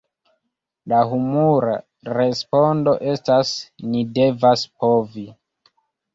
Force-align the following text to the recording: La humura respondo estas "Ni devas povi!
La 0.93 1.01
humura 1.11 1.75
respondo 2.19 2.95
estas 3.13 3.53
"Ni 3.93 4.03
devas 4.19 4.67
povi! 4.81 5.29